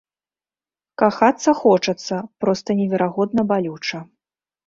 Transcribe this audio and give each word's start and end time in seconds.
Кахацца 1.01 1.51
хочацца, 1.59 2.15
проста 2.45 2.69
неверагодна 2.81 3.41
балюча. 3.51 3.99